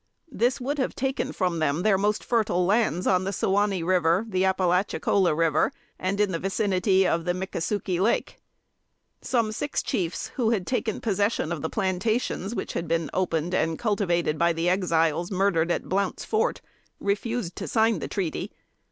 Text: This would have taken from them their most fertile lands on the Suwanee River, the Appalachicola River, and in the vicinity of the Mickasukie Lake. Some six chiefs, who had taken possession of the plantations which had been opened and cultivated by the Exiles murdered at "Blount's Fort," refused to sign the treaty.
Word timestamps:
This 0.31 0.59
would 0.59 0.79
have 0.79 0.95
taken 0.95 1.31
from 1.31 1.59
them 1.59 1.83
their 1.83 1.95
most 1.95 2.23
fertile 2.23 2.65
lands 2.65 3.05
on 3.05 3.23
the 3.23 3.29
Suwanee 3.31 3.83
River, 3.83 4.25
the 4.27 4.43
Appalachicola 4.43 5.35
River, 5.35 5.71
and 5.99 6.19
in 6.19 6.31
the 6.31 6.39
vicinity 6.39 7.05
of 7.07 7.23
the 7.23 7.33
Mickasukie 7.33 7.99
Lake. 8.01 8.39
Some 9.21 9.51
six 9.51 9.83
chiefs, 9.83 10.29
who 10.29 10.49
had 10.49 10.65
taken 10.65 11.01
possession 11.01 11.51
of 11.51 11.61
the 11.61 11.69
plantations 11.69 12.55
which 12.55 12.73
had 12.73 12.87
been 12.87 13.11
opened 13.13 13.53
and 13.53 13.77
cultivated 13.77 14.39
by 14.39 14.53
the 14.53 14.67
Exiles 14.69 15.29
murdered 15.29 15.69
at 15.69 15.87
"Blount's 15.87 16.25
Fort," 16.25 16.61
refused 16.99 17.55
to 17.57 17.67
sign 17.67 17.99
the 17.99 18.07
treaty. 18.07 18.51